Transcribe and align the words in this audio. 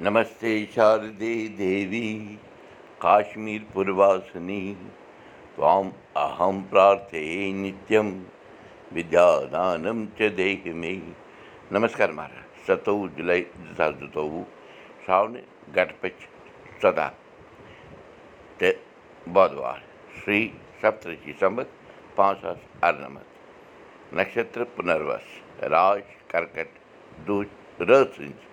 नमस्ते 0.00 0.50
शारदे 0.74 1.34
देवी 1.58 2.08
काश्मीरपुरवासिनी 3.02 4.60
त्वाम् 5.56 5.90
अहं 6.16 6.60
प्रार्थये 6.70 7.52
नित्यं 7.52 8.12
विद्यादानं 8.94 10.04
च 10.18 10.28
देहि 10.36 10.72
मे। 10.72 10.92
नमस्कार 11.72 12.12
महाराज 12.12 12.66
सतौ 12.66 12.96
जुलै 13.16 13.40
दशादुतौ 13.40 14.28
श्रावण 15.04 15.34
घटपच 15.74 16.28
सदा। 16.82 17.08
ते 18.60 18.70
बुधवार 19.26 19.82
श्री 20.18 20.40
सप्तषि 20.82 21.36
संबत 21.40 21.72
पाँच 22.16 22.38
सात 22.38 22.84
अर्नमत 22.84 24.14
नक्षत्र 24.14 24.64
पुनर्वस 24.76 25.26
राज 25.74 26.02
कर्कट 26.30 26.78
दूज 27.26 27.46
रसिंच 27.90 28.47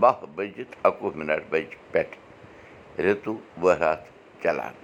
باہ 0.00 0.24
بٔجِتھ 0.34 0.76
اَکوُہ 0.86 1.10
مِنٹ 1.16 1.42
بَجہِ 1.50 1.76
پٮ۪ٹھ 1.92 3.00
رِتُو 3.04 3.34
چلان 4.42 4.74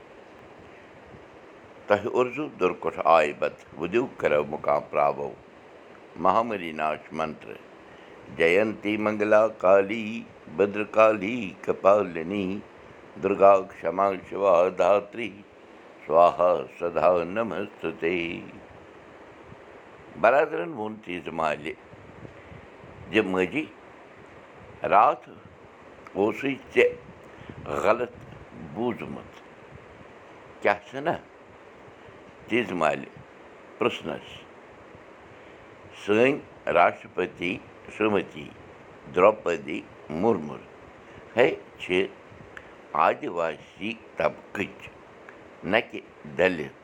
تۄہہِ 1.87 2.09
اُرزوٗ 2.17 2.49
دُرکُٹھ 2.61 3.01
آیہِ 3.17 3.33
بد 3.39 3.55
وُدِو 3.81 4.07
کَرو 4.21 4.43
مُقام 4.53 4.83
پرٛاوو 4.91 5.31
مہامری 6.23 6.73
ناش 6.81 7.13
منتر 7.19 7.53
جَینتی 8.37 8.97
منٛگلا 9.05 9.47
کالی 9.63 10.23
بدرکالی 10.57 11.39
کپالِنی 11.65 12.47
دُرگا 13.23 13.55
کما 13.81 14.09
شِوا 14.29 14.55
دھتری 14.79 15.31
سوہا 16.07 16.53
سدا 16.79 17.11
نمستے 17.35 18.17
برادرَن 20.21 20.73
ووٚن 20.73 20.95
تیٖژ 21.05 21.29
مالہِ 21.39 21.73
زِ 23.13 23.21
ماجی 23.33 23.65
راتھ 24.83 25.31
اوسُے 26.15 26.55
ژےٚ 26.75 26.93
غلط 27.83 28.13
بوٗزمُت۔ 28.75 29.33
کیٛاہ 30.63 30.79
چھُنا 30.91 31.17
تیٖژ 32.49 32.73
مالہِ 32.73 33.09
پرٛژھنَس 33.79 34.27
سٲنۍ 36.05 36.39
راشٹرپتی 36.67 37.59
شِرٛمتی 37.97 38.49
درٛوپٔدی 39.15 39.81
مُرمُر۔ 40.11 40.61
ہے 41.37 41.51
چھِ 41.79 42.07
آدِواسی 42.93 43.93
طبقٕچ 44.17 44.89
نہ 45.65 45.77
کہِ 45.91 46.01
دٔلِت۔ 46.39 46.79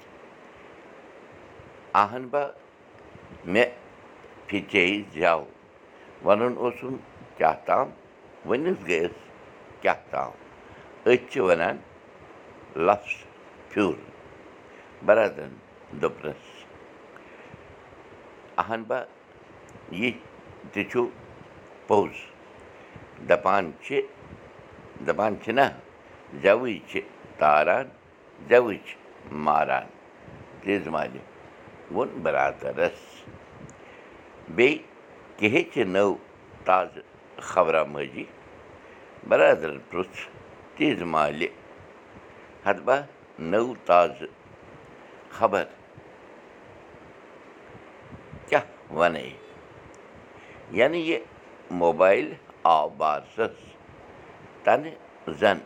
اہن 1.94 2.28
با 2.28 2.47
مےٚ 3.44 3.70
پھِچے 4.47 5.02
زٮ۪و 5.14 5.44
وَنُن 6.24 6.54
اوسُم 6.56 6.97
کیٛاہ 7.36 7.56
تام 7.66 7.90
ؤنِتھ 8.48 8.82
گٔیَس 8.88 9.16
کیٛاہ 9.82 10.00
تام 10.10 10.30
أسۍ 11.04 11.16
چھِ 11.30 11.41
وَنان 11.48 11.76
لفظ 12.86 13.14
پھیُر 13.70 13.94
برادرَن 15.06 15.54
دوٚپنَس 16.00 16.42
اہن 18.62 18.82
با 18.88 18.98
یہِ 20.00 20.12
تہِ 20.72 20.82
چھُ 20.91 21.06
پوٚز 21.86 22.16
دَپان 23.28 23.70
چھِ 23.84 24.00
دَپان 25.06 25.32
چھِنا 25.42 25.69
زٮ۪وٕے 26.42 26.78
چھِ 26.88 27.00
تاران 27.38 27.86
زٮ۪وٕے 28.48 28.76
چھِ 28.86 28.96
ماران 29.46 29.86
ووٚن 31.94 32.08
بَرادَرَس 32.22 33.00
بیٚیہِ 34.56 34.78
کیٛاہ 35.38 35.62
چھِ 35.72 35.84
نٔو 35.94 36.14
تازٕ 36.64 37.13
خبرا 37.40 37.84
مٲجی 37.84 38.24
بَرادَرَن 39.28 39.78
پرٛژھ 39.90 40.27
تیز 40.77 41.02
مالہِ 41.12 41.48
ہَتبہ 42.66 42.96
نٔو 43.50 43.74
تازٕ 43.86 44.26
خبر 45.38 45.64
کیٛاہ 48.48 48.94
وَنے 48.97 49.28
یعنی 50.78 50.98
یہِ 51.10 51.19
موبایِل 51.82 52.32
آو 52.62 52.88
بارسَس 52.98 53.56
تَنہٕ 54.64 55.32
زَن 55.41 55.59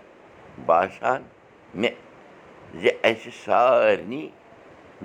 باسان 0.66 1.22
مےٚ 1.74 1.96
زِ 2.80 2.88
اَسہِ 3.02 3.32
سارنٕے 3.44 4.28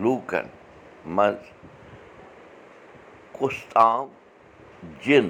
لوٗکَن 0.03 0.47
منٛز 1.15 1.51
کُس 3.38 3.63
تام 3.73 4.07
جِن 5.03 5.29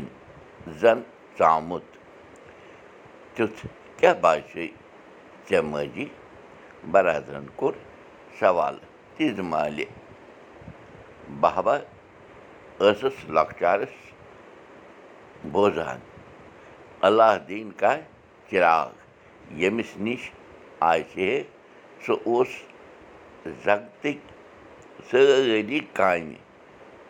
زَن 0.80 1.02
ژامُت 1.38 1.88
تیُتھ 3.36 3.66
کیٛاہ 3.98 4.20
باسے 4.22 4.66
ژےٚ 5.48 5.64
ماجی 5.72 6.06
بَرادرَن 6.92 7.46
کوٚر 7.60 7.74
سوال 8.40 8.76
تِژ 9.16 9.40
مالہِ 9.52 9.86
بہبا 11.42 11.78
ٲسٕس 12.80 13.18
لۄکچارَس 13.36 13.96
بوزان 15.52 16.00
اللہ 17.08 17.34
دیٖن 17.48 17.72
کا 17.80 17.94
چِراغ 18.50 18.90
ییٚمِس 19.60 19.92
نِش 20.06 20.30
آسہِ 20.92 21.30
ہے 21.30 21.42
سُہ 22.06 22.14
اوس 22.28 22.52
زگتٕکۍ 23.64 24.18
سٲری 25.10 25.80
کامہِ 25.98 26.38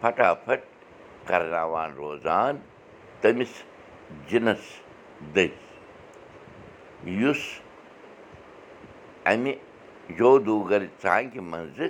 پھٹافٹ 0.01 0.61
کَرناوان 1.27 1.93
روزان 1.97 2.57
تٔمِس 3.21 3.53
جِنَس 4.29 4.63
دٔسۍ 5.35 5.49
یُس 7.21 7.43
اَمہِ 9.31 9.53
جودوٗگر 10.17 10.81
ژانٛگہِ 11.03 11.39
منٛزٕ 11.51 11.89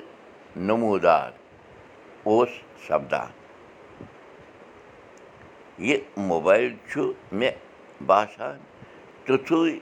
نموٗدار 0.68 1.32
اوس 2.30 2.50
سَپدان 2.88 3.32
یہِ 5.88 5.98
موبایِل 6.30 6.74
چھُ 6.90 7.12
مےٚ 7.40 7.58
باسان 8.06 8.58
تیُتھُے 9.26 9.80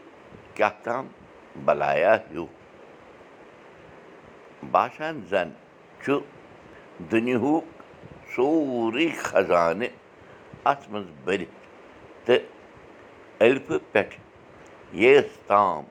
کیٛاہ 0.56 0.76
تام 0.84 1.06
بَلایا 1.66 2.14
ہیوٗ 2.30 2.48
باسان 4.72 5.16
زَن 5.30 5.50
چھُ 6.04 6.20
دُنہُک 7.12 7.66
سورُے 8.36 9.08
خزانہٕ 9.24 9.94
اَتھ 10.72 10.90
منٛز 10.92 11.10
بٔرِتھ 11.26 11.61
تہٕ 12.26 12.42
ألفہٕ 13.46 13.80
پٮ۪ٹھ 13.92 14.16
ییٖژ 15.02 15.28
تام 15.48 15.84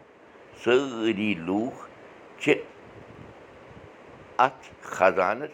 سٲری 0.63 1.35
لوٗکھ 1.47 1.81
چھِ 2.41 2.55
اَتھ 4.45 4.69
خزانَس 4.95 5.51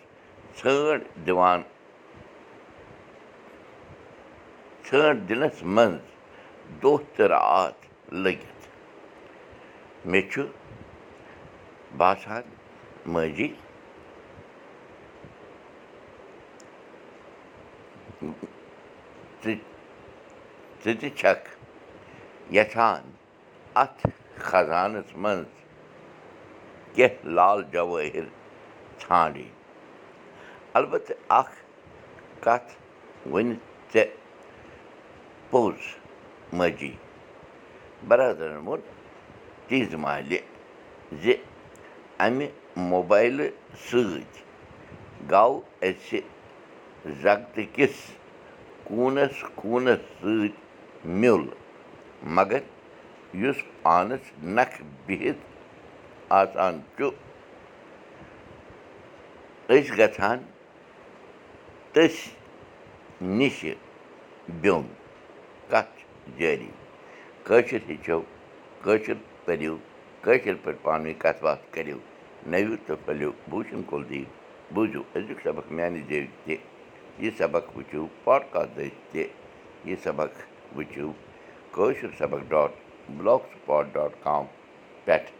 ژھٲنٛڈ 0.59 1.03
دِوان 1.27 1.61
ژھٲنٛڈ 4.85 5.29
دِنَس 5.29 5.63
منٛز 5.75 6.05
دۄہ 6.83 6.99
تہٕ 7.15 7.29
راتھ 7.33 7.83
لٔگِتھ 8.23 8.69
مےٚ 10.11 10.29
چھُ 10.31 10.43
باسان 11.97 12.43
ماجی 13.13 13.49
ژٕ 19.43 19.55
ژٕ 20.87 20.95
تہِ 21.01 21.09
چھَکھ 21.21 21.49
یَژھان 22.57 23.05
اَتھ 23.83 24.03
خزانَس 24.47 25.09
منٛز 25.23 25.53
کیٚنٛہہ 26.95 27.31
لال 27.37 27.61
جوٲہِر 27.73 28.27
ژھانٛڈٕنۍ 29.01 29.49
اَلبتہٕ 30.77 31.19
اَکھ 31.41 31.57
کَتھ 32.45 32.71
ؤنِتھ 33.33 33.65
ژےٚ 33.93 34.13
پوٚز 35.51 35.81
ماجی 36.59 36.95
بَرادَرَن 38.09 38.61
ووٚن 38.67 38.81
تیٖژ 39.69 39.95
مالہِ 40.05 40.39
زِ 41.23 41.35
اَمہِ 42.25 42.47
موبایلہٕ 42.93 43.53
سۭتۍ 43.87 44.41
گوٚو 45.31 45.61
اَسہِ 45.89 46.21
زگتہٕ 47.23 47.73
کِس 47.75 47.97
کوٗنَس 48.87 49.37
خوٗنَس 49.57 50.03
سۭتۍ 50.21 50.66
میوٗل 51.07 51.47
مگر 52.37 52.61
یُس 53.43 53.57
پانَس 53.83 54.31
نَکھٕ 54.57 54.83
بِہِتھ 55.07 55.43
آسان 56.41 56.81
چھُ 56.97 57.11
أسۍ 59.69 59.97
گژھان 59.99 60.39
تٔسۍ 61.93 62.31
نِشہِ 63.39 63.75
بیوٚن 64.61 64.87
کَتھ 65.71 65.97
جٲری 66.39 66.71
کٲشِر 67.45 67.79
ہیٚچھو 67.89 68.21
کٲشِر 68.85 69.15
پٔرِو 69.45 69.77
کٲشِر 70.25 70.55
پٲٹھۍ 70.63 70.83
پانہٕ 70.83 71.05
ؤنۍ 71.07 71.15
کَتھ 71.23 71.43
باتھ 71.45 71.63
کٔرِو 71.75 71.99
نٔوِو 72.51 72.77
تہٕ 72.87 72.97
پھٔلِو 73.05 73.31
بوٗشَن 73.51 73.83
کُل 73.91 74.03
دیٖو 74.11 74.25
بوٗزِو 74.75 75.03
أزیُک 75.17 75.41
سبق 75.43 75.73
میٛانہِ 75.73 76.01
زیٚوِ 76.09 76.27
تہِ 76.45 76.57
یہِ 77.23 77.31
سبق 77.39 77.65
وٕچھِو 77.77 78.07
پاڈکاسٹ 78.25 78.77
دٔسۍ 78.77 78.91
تہِ 79.13 79.25
یہِ 79.85 79.97
سبق 80.05 80.31
وٕچھِو 80.77 81.11
کٲشِر 81.75 82.11
سبق 82.19 82.51
dot 82.51 82.71
block 83.17 83.43
spot 83.53 83.85
dot 83.95 84.23
com 84.25 84.45
پٮ۪ٹھ 85.05 85.31